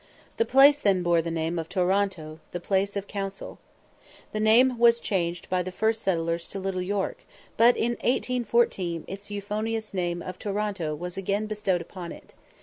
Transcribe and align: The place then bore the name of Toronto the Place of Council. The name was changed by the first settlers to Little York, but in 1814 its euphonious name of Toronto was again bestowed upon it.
The 0.37 0.45
place 0.45 0.79
then 0.79 1.03
bore 1.03 1.21
the 1.21 1.29
name 1.29 1.59
of 1.59 1.69
Toronto 1.69 2.39
the 2.53 2.59
Place 2.59 2.97
of 2.97 3.05
Council. 3.05 3.59
The 4.31 4.39
name 4.39 4.79
was 4.79 4.99
changed 4.99 5.47
by 5.47 5.61
the 5.61 5.71
first 5.71 6.01
settlers 6.01 6.47
to 6.47 6.59
Little 6.59 6.81
York, 6.81 7.19
but 7.55 7.77
in 7.77 7.91
1814 8.01 9.05
its 9.07 9.29
euphonious 9.29 9.93
name 9.93 10.23
of 10.23 10.39
Toronto 10.39 10.95
was 10.95 11.17
again 11.17 11.45
bestowed 11.45 11.81
upon 11.81 12.11
it. 12.11 12.33